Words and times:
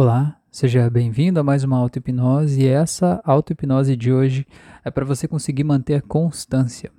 Olá, 0.00 0.36
seja 0.48 0.88
bem-vindo 0.88 1.40
a 1.40 1.42
mais 1.42 1.64
uma 1.64 1.76
auto-hipnose 1.76 2.62
e 2.62 2.68
essa 2.68 3.20
auto-hipnose 3.24 3.96
de 3.96 4.12
hoje 4.12 4.46
é 4.84 4.92
para 4.92 5.04
você 5.04 5.26
conseguir 5.26 5.64
manter 5.64 5.94
a 5.96 6.00
constância. 6.00 6.92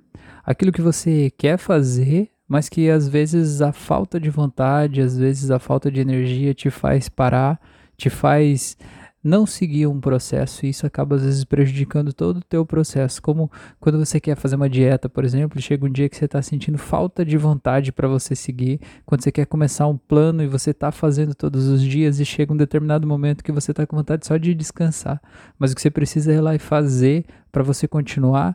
Aquilo 0.44 0.70
que 0.70 0.82
você 0.82 1.30
quer 1.30 1.56
fazer, 1.56 2.30
mas 2.46 2.68
que 2.68 2.90
às 2.90 3.08
vezes 3.08 3.62
a 3.62 3.72
falta 3.72 4.20
de 4.20 4.28
vontade, 4.28 5.00
às 5.00 5.16
vezes 5.16 5.50
a 5.50 5.58
falta 5.58 5.90
de 5.90 5.98
energia 5.98 6.52
te 6.52 6.68
faz 6.68 7.08
parar, 7.08 7.58
te 7.96 8.10
faz 8.10 8.76
não 9.22 9.44
seguir 9.44 9.86
um 9.86 10.00
processo 10.00 10.64
e 10.64 10.70
isso 10.70 10.86
acaba 10.86 11.16
às 11.16 11.22
vezes 11.22 11.44
prejudicando 11.44 12.12
todo 12.12 12.38
o 12.38 12.44
teu 12.44 12.64
processo. 12.64 13.20
Como 13.20 13.50
quando 13.78 13.98
você 13.98 14.18
quer 14.18 14.34
fazer 14.34 14.56
uma 14.56 14.68
dieta, 14.68 15.08
por 15.08 15.24
exemplo, 15.24 15.60
chega 15.60 15.84
um 15.84 15.90
dia 15.90 16.08
que 16.08 16.16
você 16.16 16.24
está 16.24 16.40
sentindo 16.40 16.78
falta 16.78 17.24
de 17.24 17.36
vontade 17.36 17.92
para 17.92 18.08
você 18.08 18.34
seguir, 18.34 18.80
quando 19.04 19.22
você 19.22 19.30
quer 19.30 19.46
começar 19.46 19.86
um 19.86 19.96
plano 19.96 20.42
e 20.42 20.46
você 20.46 20.70
está 20.70 20.90
fazendo 20.90 21.34
todos 21.34 21.66
os 21.68 21.82
dias 21.82 22.18
e 22.18 22.24
chega 22.24 22.52
um 22.52 22.56
determinado 22.56 23.06
momento 23.06 23.44
que 23.44 23.52
você 23.52 23.72
está 23.72 23.86
com 23.86 23.96
vontade 23.96 24.26
só 24.26 24.36
de 24.36 24.54
descansar, 24.54 25.20
mas 25.58 25.72
o 25.72 25.74
que 25.74 25.82
você 25.82 25.90
precisa 25.90 26.32
é 26.32 26.40
lá 26.40 26.54
e 26.54 26.58
fazer 26.58 27.26
para 27.52 27.62
você 27.62 27.86
continuar 27.86 28.54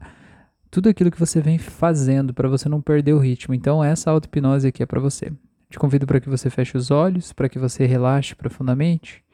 tudo 0.71 0.89
aquilo 0.89 1.11
que 1.11 1.19
você 1.19 1.39
vem 1.39 1.57
fazendo 1.57 2.33
para 2.33 2.49
você 2.49 2.67
não 2.67 2.81
perder 2.81 3.13
o 3.13 3.19
ritmo. 3.19 3.53
Então 3.53 3.83
essa 3.83 4.09
auto-hipnose 4.09 4.67
aqui 4.67 4.83
é 4.83 4.85
para 4.85 4.99
você. 4.99 5.31
Te 5.69 5.79
convido 5.79 6.05
para 6.05 6.19
que 6.19 6.29
você 6.29 6.49
feche 6.49 6.77
os 6.77 6.91
olhos, 6.91 7.33
para 7.33 7.49
que 7.49 7.59
você 7.59 7.85
relaxe 7.85 8.35
profundamente 8.35 9.24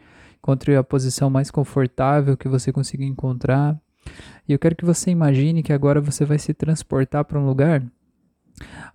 Encontre 0.42 0.76
a 0.76 0.84
posição 0.84 1.30
mais 1.30 1.52
confortável 1.52 2.36
que 2.36 2.48
você 2.48 2.72
consiga 2.72 3.06
encontrar. 3.06 3.80
E 4.48 4.54
eu 4.54 4.60
quero 4.60 4.76
que 4.76 4.84
você 4.84 5.12
imagine 5.12 5.62
que 5.62 5.72
agora 5.72 6.02
você 6.02 6.26
vai 6.26 6.40
se 6.40 6.54
transportar 6.54 7.24
para 7.24 7.40
um 7.40 7.46
lugar 7.46 7.84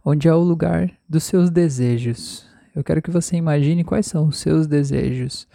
onde 0.04 0.28
é 0.28 0.34
o 0.34 0.40
lugar 0.40 0.90
dos 1.09 1.24
seus 1.24 1.51
desejos. 1.51 2.46
Eu 2.74 2.84
quero 2.84 3.01
que 3.01 3.10
você 3.10 3.37
imagine 3.37 3.84
quais 3.84 4.06
são 4.06 4.27
os 4.27 4.38
seus 4.38 4.66
desejos. 4.66 5.48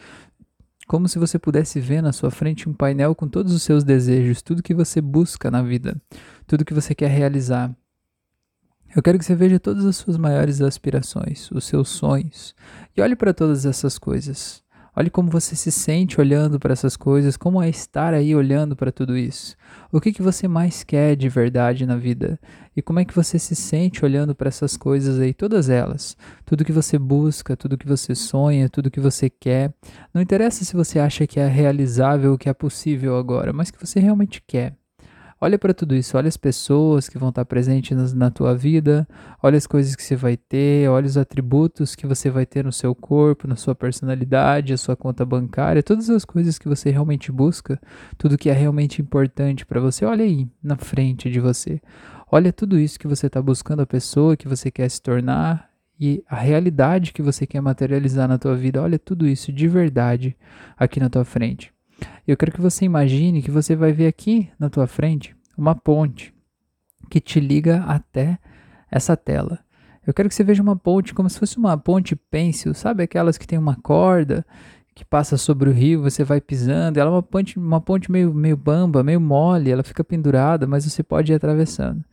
Como 0.87 1.07
se 1.07 1.19
você 1.19 1.39
pudesse 1.39 1.79
ver 1.79 2.01
na 2.01 2.11
sua 2.11 2.31
frente 2.31 2.67
um 2.67 2.73
painel 2.73 3.15
com 3.15 3.27
todos 3.27 3.53
os 3.53 3.63
seus 3.63 3.83
desejos, 3.83 4.41
tudo 4.41 4.63
que 4.63 4.73
você 4.73 4.99
busca 4.99 5.49
na 5.49 5.61
vida, 5.61 5.95
tudo 6.47 6.65
que 6.65 6.73
você 6.73 6.93
quer 6.93 7.09
realizar. 7.09 7.73
Eu 8.93 9.01
quero 9.01 9.17
que 9.17 9.23
você 9.23 9.35
veja 9.35 9.59
todas 9.59 9.85
as 9.85 9.95
suas 9.95 10.17
maiores 10.17 10.59
aspirações, 10.61 11.49
os 11.51 11.63
seus 11.63 11.87
sonhos, 11.87 12.53
e 12.95 13.01
olhe 13.01 13.15
para 13.15 13.33
todas 13.33 13.65
essas 13.65 13.97
coisas. 13.97 14.61
Olhe 14.93 15.09
como 15.09 15.29
você 15.29 15.55
se 15.55 15.71
sente 15.71 16.19
olhando 16.19 16.59
para 16.59 16.73
essas 16.73 16.97
coisas, 16.97 17.37
como 17.37 17.61
é 17.61 17.69
estar 17.69 18.13
aí 18.13 18.35
olhando 18.35 18.75
para 18.75 18.91
tudo 18.91 19.17
isso. 19.17 19.55
O 19.89 20.01
que, 20.01 20.11
que 20.11 20.21
você 20.21 20.49
mais 20.49 20.83
quer 20.83 21.15
de 21.15 21.29
verdade 21.29 21.85
na 21.85 21.95
vida? 21.95 22.37
E 22.75 22.81
como 22.81 22.99
é 22.99 23.05
que 23.05 23.15
você 23.15 23.39
se 23.39 23.55
sente 23.55 24.03
olhando 24.03 24.35
para 24.35 24.49
essas 24.49 24.75
coisas 24.75 25.17
aí, 25.17 25.33
todas 25.33 25.69
elas? 25.69 26.17
Tudo 26.45 26.65
que 26.65 26.73
você 26.73 26.99
busca, 26.99 27.55
tudo 27.55 27.77
que 27.77 27.87
você 27.87 28.13
sonha, 28.13 28.67
tudo 28.67 28.91
que 28.91 28.99
você 28.99 29.29
quer. 29.29 29.73
Não 30.13 30.21
interessa 30.21 30.65
se 30.65 30.75
você 30.75 30.99
acha 30.99 31.25
que 31.25 31.39
é 31.39 31.47
realizável, 31.47 32.37
que 32.37 32.49
é 32.49 32.53
possível 32.53 33.15
agora, 33.15 33.53
mas 33.53 33.71
que 33.71 33.79
você 33.79 33.97
realmente 33.97 34.43
quer. 34.45 34.80
Olha 35.43 35.57
para 35.57 35.73
tudo 35.73 35.95
isso, 35.95 36.15
olha 36.17 36.27
as 36.27 36.37
pessoas 36.37 37.09
que 37.09 37.17
vão 37.17 37.29
estar 37.29 37.43
presentes 37.45 38.13
na 38.13 38.29
tua 38.29 38.55
vida, 38.55 39.07
olha 39.41 39.57
as 39.57 39.65
coisas 39.65 39.95
que 39.95 40.03
você 40.03 40.15
vai 40.15 40.37
ter, 40.37 40.87
olha 40.87 41.07
os 41.07 41.17
atributos 41.17 41.95
que 41.95 42.05
você 42.05 42.29
vai 42.29 42.45
ter 42.45 42.63
no 42.63 42.71
seu 42.71 42.93
corpo, 42.93 43.47
na 43.47 43.55
sua 43.55 43.73
personalidade, 43.73 44.71
a 44.71 44.77
sua 44.77 44.95
conta 44.95 45.25
bancária, 45.25 45.81
todas 45.81 46.11
as 46.11 46.23
coisas 46.23 46.59
que 46.59 46.67
você 46.67 46.91
realmente 46.91 47.31
busca, 47.31 47.81
tudo 48.19 48.37
que 48.37 48.51
é 48.51 48.53
realmente 48.53 49.01
importante 49.01 49.65
para 49.65 49.81
você, 49.81 50.05
olha 50.05 50.23
aí 50.23 50.47
na 50.61 50.75
frente 50.75 51.27
de 51.31 51.39
você. 51.39 51.81
Olha 52.31 52.53
tudo 52.53 52.77
isso 52.77 52.99
que 52.99 53.07
você 53.07 53.25
está 53.25 53.41
buscando, 53.41 53.81
a 53.81 53.87
pessoa 53.87 54.37
que 54.37 54.47
você 54.47 54.69
quer 54.69 54.87
se 54.91 55.01
tornar 55.01 55.71
e 55.99 56.23
a 56.29 56.35
realidade 56.35 57.13
que 57.13 57.21
você 57.23 57.47
quer 57.47 57.61
materializar 57.61 58.27
na 58.27 58.37
tua 58.37 58.55
vida. 58.55 58.79
Olha 58.79 58.99
tudo 58.99 59.27
isso 59.27 59.51
de 59.51 59.67
verdade 59.67 60.37
aqui 60.77 60.99
na 60.99 61.09
tua 61.09 61.25
frente. 61.25 61.73
Eu 62.27 62.37
quero 62.37 62.51
que 62.51 62.61
você 62.61 62.85
imagine 62.85 63.41
que 63.41 63.51
você 63.51 63.75
vai 63.75 63.91
ver 63.91 64.07
aqui 64.07 64.49
na 64.59 64.69
tua 64.69 64.87
frente 64.87 65.35
uma 65.57 65.75
ponte 65.75 66.33
que 67.09 67.19
te 67.19 67.39
liga 67.39 67.83
até 67.83 68.39
essa 68.89 69.17
tela. 69.17 69.59
Eu 70.05 70.13
quero 70.13 70.27
que 70.27 70.35
você 70.35 70.43
veja 70.43 70.63
uma 70.63 70.75
ponte 70.75 71.13
como 71.13 71.29
se 71.29 71.37
fosse 71.37 71.57
uma 71.57 71.77
ponte 71.77 72.15
pêncil, 72.15 72.73
sabe 72.73 73.03
aquelas 73.03 73.37
que 73.37 73.45
tem 73.45 73.59
uma 73.59 73.75
corda 73.75 74.45
que 74.93 75.05
passa 75.05 75.37
sobre 75.37 75.69
o 75.69 75.73
rio, 75.73 76.01
você 76.01 76.23
vai 76.23 76.41
pisando. 76.41 76.99
Ela 76.99 77.09
é 77.09 77.13
uma 77.13 77.23
ponte, 77.23 77.57
uma 77.57 77.79
ponte 77.79 78.11
meio, 78.11 78.33
meio 78.33 78.57
bamba, 78.57 79.03
meio 79.03 79.21
mole, 79.21 79.71
ela 79.71 79.83
fica 79.83 80.03
pendurada, 80.03 80.67
mas 80.67 80.85
você 80.85 81.01
pode 81.01 81.31
ir 81.31 81.35
atravessando. 81.35 82.03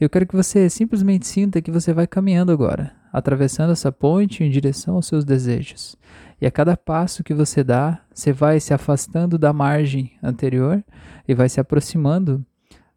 Eu 0.00 0.10
quero 0.10 0.26
que 0.26 0.36
você 0.36 0.68
simplesmente 0.68 1.26
sinta 1.26 1.62
que 1.62 1.70
você 1.70 1.92
vai 1.92 2.06
caminhando 2.06 2.52
agora, 2.52 2.92
atravessando 3.12 3.72
essa 3.72 3.90
ponte 3.90 4.44
em 4.44 4.50
direção 4.50 4.96
aos 4.96 5.06
seus 5.06 5.24
desejos. 5.24 5.96
E 6.40 6.46
a 6.46 6.50
cada 6.50 6.76
passo 6.76 7.24
que 7.24 7.32
você 7.32 7.64
dá, 7.64 8.00
você 8.12 8.32
vai 8.32 8.60
se 8.60 8.74
afastando 8.74 9.38
da 9.38 9.52
margem 9.52 10.12
anterior 10.22 10.84
e 11.26 11.34
vai 11.34 11.48
se 11.48 11.58
aproximando 11.58 12.44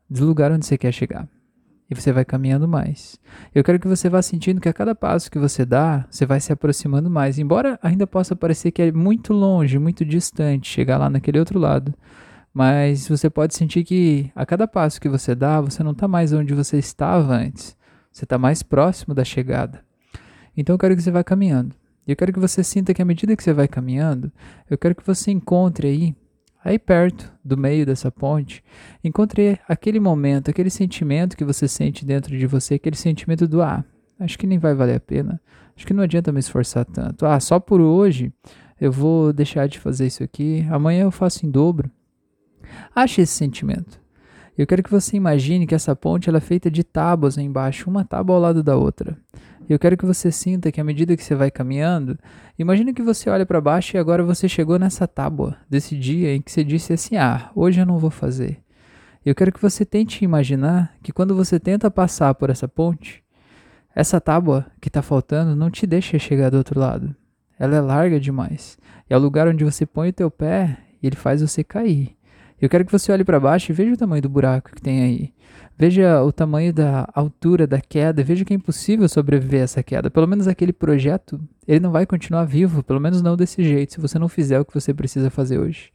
do 0.10 0.26
lugar 0.26 0.52
onde 0.52 0.66
você 0.66 0.78
quer 0.78 0.92
chegar. 0.92 1.28
E 1.90 1.96
você 1.96 2.12
vai 2.12 2.24
caminhando 2.24 2.68
mais. 2.68 3.20
Eu 3.56 3.64
quero 3.64 3.80
que 3.80 3.88
você 3.88 4.10
vá 4.10 4.22
sentindo 4.22 4.62
que 4.62 4.70
a 4.70 4.74
cada 4.74 4.94
passo 4.94 5.32
que 5.32 5.40
você 5.40 5.66
dá, 5.66 6.06
você 6.10 6.26
vai 6.26 6.40
se 6.40 6.54
aproximando 6.54 7.10
mais. 7.10 7.40
Embora 7.40 7.80
ainda 7.82 8.06
possa 8.06 8.36
parecer 8.36 8.72
que 8.72 8.82
é 8.82 8.92
muito 8.92 9.34
longe, 9.34 9.80
muito 9.80 10.06
distante 10.06 10.70
chegar 10.70 10.98
lá 10.98 11.10
naquele 11.10 11.40
outro 11.40 11.58
lado. 11.58 11.94
Mas 12.54 13.08
você 13.08 13.30
pode 13.30 13.56
sentir 13.56 13.84
que 13.84 14.30
a 14.36 14.46
cada 14.46 14.68
passo 14.68 15.02
que 15.02 15.10
você 15.10 15.34
dá, 15.34 15.62
você 15.62 15.82
não 15.82 15.92
está 15.92 16.08
mais 16.08 16.34
onde 16.34 16.54
você 16.54 16.78
estava 16.78 17.34
antes. 17.34 17.76
Você 18.12 18.26
está 18.26 18.38
mais 18.38 18.62
próximo 18.62 19.16
da 19.16 19.24
chegada. 19.24 19.82
Então 20.56 20.76
eu 20.76 20.80
quero 20.80 20.96
que 20.96 21.02
você 21.02 21.10
vá 21.10 21.24
caminhando. 21.24 21.79
E 22.10 22.12
eu 22.12 22.16
quero 22.16 22.34
que 22.34 22.40
você 22.40 22.64
sinta 22.64 22.92
que 22.92 23.04
à 23.04 23.06
medida 23.06 23.36
que 23.36 23.44
você 23.44 23.54
vai 23.54 23.68
caminhando, 23.68 24.32
eu 24.68 24.80
quero 24.80 24.96
que 24.96 25.06
você 25.06 25.30
encontre 25.30 25.88
aí, 25.88 26.16
aí 26.66 26.80
perto 26.80 27.32
do 27.46 27.56
meio 27.56 27.86
dessa 27.86 28.10
ponte, 28.10 28.64
encontre 29.04 29.60
aquele 29.68 30.00
momento, 30.00 30.50
aquele 30.50 30.72
sentimento 30.72 31.38
que 31.38 31.46
você 31.46 31.68
sente 31.68 32.04
dentro 32.04 32.36
de 32.36 32.48
você, 32.48 32.74
aquele 32.74 32.96
sentimento 32.96 33.48
do 33.48 33.62
ah, 33.62 33.86
acho 34.20 34.40
que 34.40 34.48
nem 34.48 34.58
vai 34.58 34.74
valer 34.74 34.96
a 34.96 35.00
pena. 35.00 35.40
Acho 35.78 35.86
que 35.86 35.94
não 35.94 36.02
adianta 36.02 36.32
me 36.32 36.40
esforçar 36.40 36.84
tanto. 36.84 37.28
Ah, 37.28 37.40
só 37.40 37.60
por 37.60 37.80
hoje 37.80 38.34
eu 38.82 38.92
vou 38.92 39.32
deixar 39.32 39.68
de 39.68 39.78
fazer 39.78 40.08
isso 40.08 40.24
aqui. 40.24 40.66
Amanhã 40.72 41.04
eu 41.04 41.12
faço 41.12 41.46
em 41.46 41.52
dobro. 41.52 41.92
Ache 42.96 43.22
esse 43.22 43.34
sentimento. 43.34 44.02
Eu 44.58 44.66
quero 44.66 44.82
que 44.82 44.90
você 44.90 45.16
imagine 45.16 45.68
que 45.68 45.76
essa 45.76 45.96
ponte 45.96 46.28
ela 46.28 46.40
é 46.40 46.42
feita 46.42 46.72
de 46.72 46.84
tábuas 46.84 47.38
embaixo, 47.38 47.88
uma 47.88 48.04
tábua 48.04 48.36
ao 48.36 48.42
lado 48.42 48.64
da 48.64 48.76
outra. 48.76 49.16
Eu 49.70 49.78
quero 49.78 49.96
que 49.96 50.06
você 50.06 50.32
sinta 50.32 50.72
que 50.72 50.82
à 50.82 50.84
medida 50.84 51.16
que 51.16 51.24
você 51.24 51.36
vai 51.36 51.52
caminhando, 51.52 52.18
imagine 52.58 52.92
que 52.92 53.04
você 53.04 53.30
olha 53.30 53.46
para 53.46 53.62
baixo 53.62 53.96
e 53.96 54.00
agora 54.00 54.24
você 54.24 54.50
chegou 54.50 54.80
nessa 54.80 55.08
tábua 55.08 55.58
desse 55.70 55.96
dia 55.96 56.34
em 56.34 56.42
que 56.42 56.52
você 56.52 56.64
disse 56.64 56.92
assim: 56.92 57.18
"Ah, 57.18 57.52
hoje 57.56 57.80
eu 57.80 57.86
não 57.86 58.00
vou 58.00 58.10
fazer". 58.10 58.64
Eu 59.24 59.36
quero 59.36 59.52
que 59.52 59.62
você 59.62 59.86
tente 59.86 60.26
imaginar 60.26 60.96
que 61.04 61.12
quando 61.12 61.36
você 61.36 61.60
tenta 61.60 61.92
passar 61.92 62.34
por 62.34 62.50
essa 62.50 62.68
ponte, 62.68 63.24
essa 63.94 64.20
tábua 64.20 64.66
que 64.82 64.88
está 64.88 65.04
faltando 65.04 65.56
não 65.56 65.70
te 65.70 65.86
deixa 65.86 66.18
chegar 66.18 66.50
do 66.50 66.58
outro 66.58 66.80
lado. 66.80 67.16
Ela 67.60 67.76
é 67.76 67.82
larga 67.82 68.20
demais. 68.20 68.76
É 69.08 69.16
o 69.16 69.20
lugar 69.20 69.48
onde 69.48 69.64
você 69.64 69.86
põe 69.86 70.10
o 70.10 70.14
teu 70.14 70.32
pé 70.32 70.78
e 71.02 71.06
ele 71.06 71.16
faz 71.16 71.42
você 71.42 71.64
cair. 71.64 72.16
Eu 72.62 72.70
quero 72.70 72.86
que 72.86 72.92
você 72.92 73.12
olhe 73.12 73.24
para 73.24 73.40
baixo 73.40 73.72
e 73.72 73.76
veja 73.76 73.94
o 73.94 73.98
tamanho 73.98 74.22
do 74.22 74.30
buraco 74.30 74.72
que 74.76 74.82
tem 74.82 75.02
aí. 75.02 75.34
Veja 75.78 76.22
o 76.24 76.32
tamanho 76.32 76.74
da 76.74 77.08
altura 77.14 77.66
da 77.66 77.80
queda, 77.80 78.22
veja 78.22 78.44
que 78.44 78.52
é 78.52 78.56
impossível 78.56 79.08
sobreviver 79.08 79.62
a 79.62 79.64
essa 79.64 79.82
queda. 79.82 80.12
Pelo 80.12 80.28
menos 80.28 80.46
aquele 80.46 80.74
projeto, 80.74 81.40
ele 81.66 81.80
não 81.80 81.90
vai 81.90 82.06
continuar 82.06 82.44
vivo, 82.44 82.84
pelo 82.84 83.00
menos 83.00 83.22
não 83.22 83.38
desse 83.38 83.64
jeito, 83.64 83.94
se 83.94 84.02
você 84.02 84.20
não 84.20 84.28
fizer 84.28 84.60
o 84.60 84.66
que 84.66 84.74
você 84.74 84.94
precisa 84.94 85.30
fazer 85.30 85.58
hoje. 85.58 85.90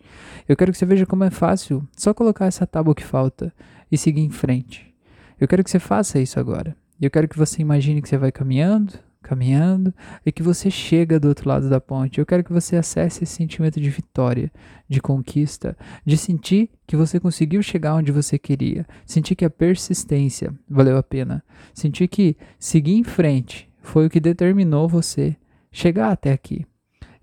Eu 0.48 0.56
quero 0.56 0.72
que 0.72 0.78
você 0.78 0.86
veja 0.86 1.04
como 1.04 1.22
é 1.22 1.28
fácil 1.28 1.86
só 1.94 2.14
colocar 2.14 2.46
essa 2.46 2.66
tábua 2.66 2.94
que 2.94 3.04
falta 3.04 3.52
e 3.92 3.98
seguir 3.98 4.22
em 4.22 4.30
frente. 4.30 4.94
Eu 5.38 5.46
quero 5.46 5.62
que 5.62 5.70
você 5.70 5.78
faça 5.78 6.18
isso 6.18 6.40
agora. 6.40 6.74
Eu 6.98 7.10
quero 7.10 7.28
que 7.28 7.36
você 7.36 7.60
imagine 7.60 8.00
que 8.00 8.08
você 8.08 8.16
vai 8.16 8.32
caminhando, 8.32 8.94
caminhando 9.24 9.92
e 10.24 10.30
que 10.30 10.42
você 10.42 10.70
chega 10.70 11.18
do 11.18 11.28
outro 11.28 11.48
lado 11.48 11.68
da 11.68 11.80
ponte. 11.80 12.18
Eu 12.18 12.26
quero 12.26 12.44
que 12.44 12.52
você 12.52 12.76
acesse 12.76 13.24
esse 13.24 13.34
sentimento 13.34 13.80
de 13.80 13.90
vitória, 13.90 14.52
de 14.88 15.00
conquista, 15.00 15.76
de 16.04 16.16
sentir 16.16 16.70
que 16.86 16.96
você 16.96 17.18
conseguiu 17.18 17.62
chegar 17.62 17.94
onde 17.94 18.12
você 18.12 18.38
queria, 18.38 18.86
sentir 19.06 19.34
que 19.34 19.44
a 19.44 19.50
persistência 19.50 20.52
valeu 20.68 20.96
a 20.96 21.02
pena, 21.02 21.42
sentir 21.72 22.06
que 22.06 22.36
seguir 22.58 22.94
em 22.94 23.04
frente 23.04 23.68
foi 23.80 24.06
o 24.06 24.10
que 24.10 24.20
determinou 24.20 24.88
você 24.88 25.36
chegar 25.72 26.12
até 26.12 26.32
aqui. 26.32 26.64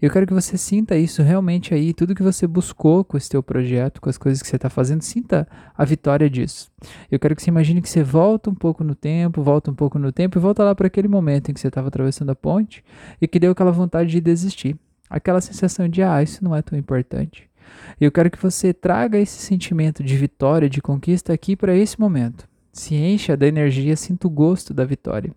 Eu 0.02 0.10
quero 0.10 0.26
que 0.26 0.34
você 0.34 0.58
sinta 0.58 0.98
isso 0.98 1.22
realmente 1.22 1.76
aí, 1.76 1.94
tudo 1.94 2.16
que 2.16 2.24
você 2.24 2.48
buscou 2.48 3.06
com 3.06 3.18
esse 3.18 3.30
teu 3.30 3.44
projeto, 3.44 4.02
com 4.02 4.10
as 4.10 4.18
coisas 4.18 4.42
que 4.42 4.48
você 4.48 4.56
está 4.56 4.68
fazendo, 4.68 5.04
sinta 5.04 5.48
a 5.78 5.86
vitória 5.86 6.28
disso. 6.28 6.72
Eu 7.12 7.20
quero 7.20 7.36
que 7.36 7.44
você 7.44 7.52
imagine 7.52 7.84
que 7.84 7.90
você 7.90 8.02
volta 8.02 8.50
um 8.50 8.56
pouco 8.56 8.84
no 8.84 8.96
tempo, 8.96 9.44
volta 9.44 9.70
um 9.70 9.76
pouco 9.76 10.00
no 10.00 10.12
tempo 10.12 10.40
e 10.40 10.42
volta 10.42 10.64
lá 10.64 10.74
para 10.74 10.88
aquele 10.88 11.08
momento 11.08 11.50
em 11.52 11.54
que 11.54 11.60
você 11.60 11.68
estava 11.68 11.90
atravessando 11.90 12.32
a 12.32 12.36
ponte 12.36 12.84
e 13.22 13.28
que 13.28 13.40
deu 13.40 13.52
aquela 13.52 13.72
vontade 13.72 14.10
de 14.10 14.20
desistir. 14.20 14.76
Aquela 15.08 15.40
sensação 15.40 15.88
de, 15.88 16.02
ah, 16.02 16.24
isso 16.24 16.44
não 16.44 16.56
é 16.56 16.64
tão 16.64 16.80
importante. 16.80 17.48
Eu 18.00 18.12
quero 18.12 18.32
que 18.32 18.42
você 18.42 18.74
traga 18.74 19.20
esse 19.20 19.40
sentimento 19.40 20.04
de 20.04 20.18
vitória, 20.18 20.68
de 20.68 20.82
conquista 20.82 21.32
aqui 21.32 21.56
para 21.56 21.76
esse 21.76 22.00
momento. 22.00 22.48
Se 22.74 22.96
encha 22.96 23.38
da 23.38 23.46
energia, 23.46 23.96
sinta 23.96 24.26
o 24.26 24.32
gosto 24.32 24.74
da 24.74 24.84
vitória. 24.84 25.32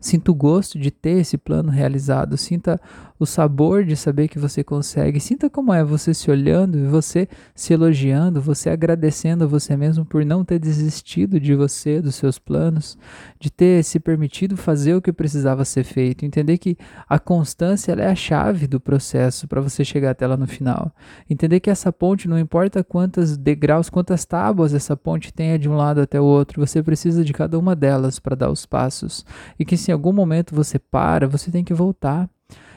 Sinta 0.00 0.30
o 0.30 0.34
gosto 0.34 0.78
de 0.78 0.90
ter 0.90 1.18
esse 1.20 1.36
plano 1.36 1.70
realizado, 1.70 2.36
sinta 2.36 2.80
o 3.18 3.24
sabor 3.26 3.84
de 3.84 3.96
saber 3.96 4.28
que 4.28 4.38
você 4.38 4.64
consegue, 4.64 5.20
sinta 5.20 5.48
como 5.48 5.72
é 5.72 5.84
você 5.84 6.12
se 6.12 6.30
olhando 6.30 6.78
e 6.78 6.86
você 6.86 7.28
se 7.54 7.72
elogiando, 7.72 8.40
você 8.40 8.70
agradecendo 8.70 9.44
a 9.44 9.46
você 9.46 9.76
mesmo 9.76 10.04
por 10.04 10.24
não 10.24 10.44
ter 10.44 10.58
desistido 10.58 11.38
de 11.38 11.54
você, 11.54 12.00
dos 12.00 12.16
seus 12.16 12.38
planos, 12.38 12.98
de 13.38 13.50
ter 13.50 13.84
se 13.84 14.00
permitido 14.00 14.56
fazer 14.56 14.94
o 14.94 15.02
que 15.02 15.12
precisava 15.12 15.64
ser 15.64 15.84
feito, 15.84 16.24
entender 16.24 16.58
que 16.58 16.76
a 17.08 17.18
constância 17.18 17.92
é 17.92 18.10
a 18.10 18.14
chave 18.14 18.66
do 18.66 18.80
processo 18.80 19.46
para 19.46 19.60
você 19.60 19.84
chegar 19.84 20.10
até 20.10 20.26
lá 20.26 20.36
no 20.36 20.46
final. 20.46 20.92
Entender 21.30 21.60
que 21.60 21.70
essa 21.70 21.92
ponte, 21.92 22.28
não 22.28 22.38
importa 22.38 22.82
quantos 22.82 23.36
degraus, 23.36 23.88
quantas 23.88 24.24
tábuas 24.24 24.74
essa 24.74 24.96
ponte 24.96 25.32
tenha 25.32 25.58
de 25.58 25.68
um 25.68 25.76
lado 25.76 26.00
até 26.00 26.20
o 26.20 26.24
outro, 26.24 26.64
você 26.64 26.82
precisa 26.82 27.24
de 27.24 27.32
cada 27.32 27.58
uma 27.58 27.76
delas 27.76 28.18
para 28.18 28.34
dar 28.34 28.50
os 28.50 28.66
passos. 28.66 29.24
E 29.58 29.63
que 29.64 29.76
se 29.76 29.90
em 29.90 29.94
algum 29.94 30.12
momento 30.12 30.54
você 30.54 30.78
para, 30.78 31.26
você 31.26 31.50
tem 31.50 31.64
que 31.64 31.74
voltar. 31.74 32.28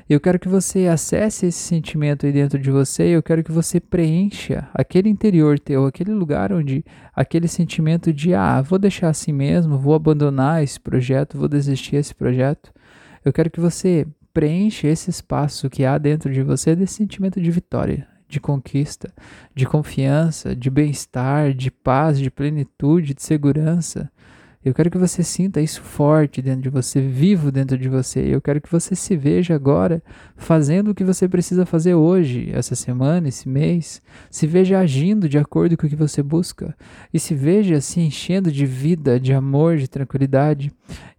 Eu 0.10 0.22
quero 0.22 0.40
que 0.40 0.48
você 0.48 0.88
acesse 0.88 1.48
esse 1.48 1.60
sentimento 1.60 2.26
aí 2.26 2.32
dentro 2.32 2.58
de 2.58 2.72
você, 2.72 3.04
eu 3.04 3.22
quero 3.22 3.44
que 3.44 3.52
você 3.52 3.78
preencha 3.78 4.70
aquele 4.74 5.10
interior 5.10 5.60
teu, 5.60 5.86
aquele 5.86 6.14
lugar 6.14 6.54
onde 6.54 6.86
aquele 7.14 7.48
sentimento 7.48 8.14
de 8.14 8.34
ah, 8.34 8.62
vou 8.62 8.80
deixar 8.80 9.10
assim 9.10 9.34
mesmo, 9.34 9.78
vou 9.78 9.94
abandonar 9.94 10.64
esse 10.64 10.80
projeto, 10.80 11.38
vou 11.38 11.50
desistir 11.50 11.98
desse 11.98 12.16
projeto. 12.16 12.72
Eu 13.26 13.34
quero 13.34 13.52
que 13.52 13.60
você 13.60 14.08
preencha 14.34 14.88
esse 14.88 15.10
espaço 15.10 15.70
que 15.70 15.84
há 15.84 15.98
dentro 15.98 16.32
de 16.32 16.42
você 16.42 16.74
desse 16.74 16.94
sentimento 16.94 17.42
de 17.42 17.52
vitória, 17.52 18.08
de 18.30 18.40
conquista, 18.40 19.14
de 19.54 19.66
confiança, 19.66 20.56
de 20.56 20.70
bem-estar, 20.70 21.54
de 21.54 21.70
paz, 21.70 22.18
de 22.18 22.32
plenitude, 22.32 23.14
de 23.14 23.22
segurança. 23.22 24.10
Eu 24.66 24.74
quero 24.74 24.90
que 24.90 24.98
você 24.98 25.24
sinta 25.24 25.62
isso 25.62 25.82
forte 25.82 26.42
dentro 26.42 26.62
de 26.64 26.70
você, 26.70 27.00
vivo 27.00 27.52
dentro 27.52 27.78
de 27.78 27.88
você. 27.88 28.20
Eu 28.20 28.42
quero 28.42 28.60
que 28.60 28.70
você 28.70 28.96
se 28.96 29.16
veja 29.16 29.56
agora 29.56 30.04
fazendo 30.36 30.92
o 30.92 30.96
que 30.96 31.04
você 31.04 31.28
precisa 31.28 31.66
fazer 31.66 31.94
hoje, 31.94 32.50
essa 32.52 32.76
semana, 32.76 33.30
esse 33.30 33.48
mês. 33.48 34.02
Se 34.30 34.46
veja 34.46 34.80
agindo 34.80 35.30
de 35.30 35.38
acordo 35.38 35.78
com 35.78 35.88
o 35.88 35.90
que 35.90 35.96
você 35.96 36.22
busca. 36.22 36.76
E 37.14 37.20
se 37.20 37.34
veja 37.34 37.80
se 37.80 38.02
enchendo 38.02 38.52
de 38.52 38.66
vida, 38.66 39.20
de 39.20 39.32
amor, 39.32 39.78
de 39.78 39.88
tranquilidade. 39.88 40.72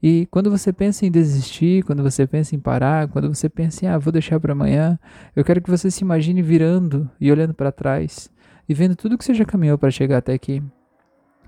E 0.02 0.26
quando 0.30 0.50
você 0.50 0.72
pensa 0.72 1.06
em 1.06 1.10
desistir, 1.10 1.84
quando 1.84 2.02
você 2.02 2.26
pensa 2.26 2.54
em 2.54 2.58
parar, 2.58 3.08
quando 3.08 3.32
você 3.32 3.48
pensa 3.48 3.84
em, 3.84 3.88
ah, 3.88 3.98
vou 3.98 4.12
deixar 4.12 4.38
para 4.38 4.52
amanhã, 4.52 4.98
eu 5.34 5.44
quero 5.44 5.62
que 5.62 5.70
você 5.70 5.90
se 5.90 6.02
imagine 6.02 6.42
virando 6.42 7.08
e 7.20 7.32
olhando 7.32 7.54
para 7.54 7.72
trás 7.72 8.30
e 8.68 8.74
vendo 8.74 8.94
tudo 8.94 9.16
que 9.16 9.24
você 9.24 9.32
já 9.32 9.44
caminhou 9.44 9.78
para 9.78 9.90
chegar 9.90 10.18
até 10.18 10.34
aqui. 10.34 10.62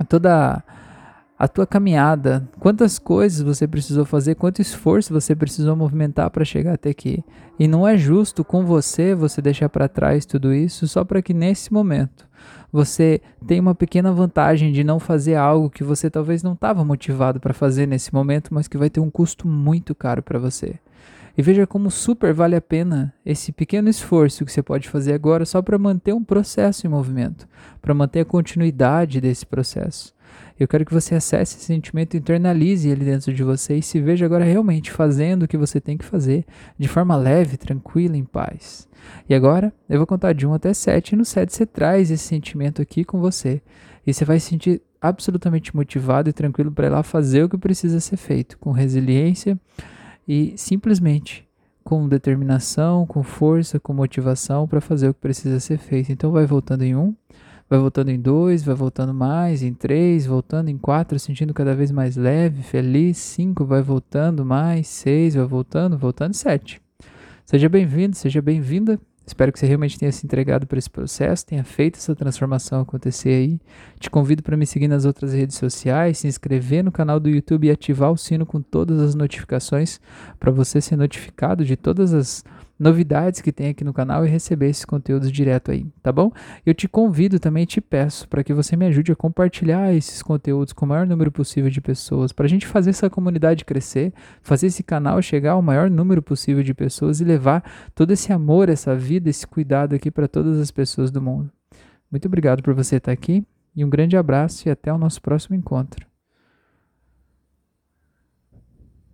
Toda 0.08 0.64
a 1.40 1.48
tua 1.48 1.66
caminhada, 1.66 2.46
quantas 2.58 2.98
coisas 2.98 3.40
você 3.40 3.66
precisou 3.66 4.04
fazer, 4.04 4.34
quanto 4.34 4.60
esforço 4.60 5.10
você 5.10 5.34
precisou 5.34 5.74
movimentar 5.74 6.28
para 6.28 6.44
chegar 6.44 6.74
até 6.74 6.90
aqui. 6.90 7.24
E 7.58 7.66
não 7.66 7.88
é 7.88 7.96
justo 7.96 8.44
com 8.44 8.62
você 8.62 9.14
você 9.14 9.40
deixar 9.40 9.70
para 9.70 9.88
trás 9.88 10.26
tudo 10.26 10.52
isso 10.52 10.86
só 10.86 11.02
para 11.02 11.22
que 11.22 11.32
nesse 11.32 11.72
momento 11.72 12.28
você 12.70 13.22
tenha 13.46 13.62
uma 13.62 13.74
pequena 13.74 14.12
vantagem 14.12 14.70
de 14.70 14.84
não 14.84 15.00
fazer 15.00 15.34
algo 15.34 15.70
que 15.70 15.82
você 15.82 16.10
talvez 16.10 16.42
não 16.42 16.52
estava 16.52 16.84
motivado 16.84 17.40
para 17.40 17.54
fazer 17.54 17.86
nesse 17.86 18.12
momento, 18.12 18.52
mas 18.52 18.68
que 18.68 18.76
vai 18.76 18.90
ter 18.90 19.00
um 19.00 19.10
custo 19.10 19.48
muito 19.48 19.94
caro 19.94 20.22
para 20.22 20.38
você. 20.38 20.74
E 21.38 21.40
veja 21.40 21.66
como 21.66 21.90
super 21.90 22.34
vale 22.34 22.54
a 22.54 22.60
pena 22.60 23.14
esse 23.24 23.50
pequeno 23.50 23.88
esforço 23.88 24.44
que 24.44 24.52
você 24.52 24.62
pode 24.62 24.90
fazer 24.90 25.14
agora 25.14 25.46
só 25.46 25.62
para 25.62 25.78
manter 25.78 26.12
um 26.12 26.22
processo 26.22 26.86
em 26.86 26.90
movimento, 26.90 27.48
para 27.80 27.94
manter 27.94 28.20
a 28.20 28.24
continuidade 28.26 29.22
desse 29.22 29.46
processo. 29.46 30.12
Eu 30.58 30.68
quero 30.68 30.84
que 30.84 30.92
você 30.92 31.14
acesse 31.14 31.56
esse 31.56 31.66
sentimento, 31.66 32.16
internalize 32.16 32.88
ele 32.88 33.04
dentro 33.04 33.32
de 33.32 33.42
você 33.42 33.76
e 33.76 33.82
se 33.82 34.00
veja 34.00 34.26
agora 34.26 34.44
realmente 34.44 34.90
fazendo 34.90 35.44
o 35.44 35.48
que 35.48 35.56
você 35.56 35.80
tem 35.80 35.96
que 35.96 36.04
fazer 36.04 36.44
de 36.78 36.86
forma 36.86 37.16
leve, 37.16 37.56
tranquila, 37.56 38.16
em 38.16 38.24
paz. 38.24 38.88
E 39.28 39.34
agora 39.34 39.72
eu 39.88 39.98
vou 39.98 40.06
contar 40.06 40.32
de 40.32 40.46
1 40.46 40.54
até 40.54 40.74
7 40.74 41.12
e 41.12 41.16
no 41.16 41.24
7 41.24 41.52
você 41.52 41.64
traz 41.64 42.10
esse 42.10 42.24
sentimento 42.24 42.82
aqui 42.82 43.04
com 43.04 43.20
você 43.20 43.62
e 44.06 44.12
você 44.12 44.24
vai 44.24 44.38
se 44.38 44.48
sentir 44.48 44.82
absolutamente 45.00 45.74
motivado 45.74 46.28
e 46.28 46.32
tranquilo 46.32 46.70
para 46.70 46.86
ir 46.86 46.90
lá 46.90 47.02
fazer 47.02 47.44
o 47.44 47.48
que 47.48 47.56
precisa 47.56 48.00
ser 48.00 48.16
feito 48.16 48.58
com 48.58 48.70
resiliência 48.70 49.58
e 50.28 50.52
simplesmente 50.56 51.48
com 51.82 52.06
determinação, 52.06 53.06
com 53.06 53.22
força, 53.22 53.80
com 53.80 53.92
motivação 53.92 54.68
para 54.68 54.80
fazer 54.80 55.08
o 55.08 55.14
que 55.14 55.20
precisa 55.20 55.58
ser 55.58 55.78
feito. 55.78 56.12
Então 56.12 56.30
vai 56.30 56.46
voltando 56.46 56.82
em 56.82 56.94
um 56.94 57.14
vai 57.70 57.78
voltando 57.78 58.10
em 58.10 58.20
dois, 58.20 58.64
vai 58.64 58.74
voltando 58.74 59.14
mais, 59.14 59.62
em 59.62 59.72
três, 59.72 60.26
voltando 60.26 60.68
em 60.68 60.76
quatro, 60.76 61.20
sentindo 61.20 61.54
cada 61.54 61.72
vez 61.72 61.92
mais 61.92 62.16
leve, 62.16 62.64
feliz, 62.64 63.16
cinco, 63.16 63.64
vai 63.64 63.80
voltando 63.80 64.44
mais, 64.44 64.88
seis, 64.88 65.36
vai 65.36 65.46
voltando, 65.46 65.96
voltando, 65.96 66.34
sete. 66.34 66.82
Seja 67.46 67.68
bem-vindo, 67.68 68.16
seja 68.16 68.42
bem-vinda. 68.42 68.98
Espero 69.24 69.52
que 69.52 69.60
você 69.60 69.66
realmente 69.66 69.96
tenha 69.96 70.10
se 70.10 70.26
entregado 70.26 70.66
para 70.66 70.80
esse 70.80 70.90
processo, 70.90 71.46
tenha 71.46 71.62
feito 71.62 71.96
essa 71.96 72.16
transformação 72.16 72.80
acontecer 72.80 73.28
aí. 73.28 73.60
Te 74.00 74.10
convido 74.10 74.42
para 74.42 74.56
me 74.56 74.66
seguir 74.66 74.88
nas 74.88 75.04
outras 75.04 75.32
redes 75.32 75.56
sociais, 75.56 76.18
se 76.18 76.26
inscrever 76.26 76.82
no 76.82 76.90
canal 76.90 77.20
do 77.20 77.30
YouTube 77.30 77.68
e 77.68 77.70
ativar 77.70 78.10
o 78.10 78.16
sino 78.16 78.44
com 78.44 78.60
todas 78.60 78.98
as 78.98 79.14
notificações 79.14 80.00
para 80.40 80.50
você 80.50 80.80
ser 80.80 80.96
notificado 80.96 81.64
de 81.64 81.76
todas 81.76 82.12
as 82.12 82.42
novidades 82.80 83.42
que 83.42 83.52
tem 83.52 83.68
aqui 83.68 83.84
no 83.84 83.92
canal 83.92 84.24
e 84.24 84.28
receber 84.28 84.70
esses 84.70 84.86
conteúdos 84.86 85.30
direto 85.30 85.70
aí, 85.70 85.86
tá 86.02 86.10
bom? 86.10 86.32
Eu 86.64 86.72
te 86.72 86.88
convido 86.88 87.38
também, 87.38 87.66
te 87.66 87.78
peço 87.78 88.26
para 88.26 88.42
que 88.42 88.54
você 88.54 88.74
me 88.74 88.86
ajude 88.86 89.12
a 89.12 89.16
compartilhar 89.16 89.92
esses 89.92 90.22
conteúdos 90.22 90.72
com 90.72 90.86
o 90.86 90.88
maior 90.88 91.06
número 91.06 91.30
possível 91.30 91.70
de 91.70 91.80
pessoas, 91.80 92.32
para 92.32 92.46
a 92.46 92.48
gente 92.48 92.66
fazer 92.66 92.90
essa 92.90 93.10
comunidade 93.10 93.66
crescer, 93.66 94.14
fazer 94.40 94.68
esse 94.68 94.82
canal 94.82 95.20
chegar 95.20 95.52
ao 95.52 95.62
maior 95.62 95.90
número 95.90 96.22
possível 96.22 96.62
de 96.62 96.72
pessoas 96.72 97.20
e 97.20 97.24
levar 97.24 97.62
todo 97.94 98.12
esse 98.12 98.32
amor, 98.32 98.70
essa 98.70 98.96
vida, 98.96 99.28
esse 99.28 99.46
cuidado 99.46 99.94
aqui 99.94 100.10
para 100.10 100.26
todas 100.26 100.58
as 100.58 100.70
pessoas 100.70 101.10
do 101.10 101.20
mundo. 101.20 101.52
Muito 102.10 102.26
obrigado 102.26 102.62
por 102.62 102.72
você 102.72 102.96
estar 102.96 103.12
aqui 103.12 103.44
e 103.76 103.84
um 103.84 103.90
grande 103.90 104.16
abraço 104.16 104.66
e 104.66 104.70
até 104.70 104.90
o 104.90 104.98
nosso 104.98 105.20
próximo 105.20 105.54
encontro. 105.54 106.09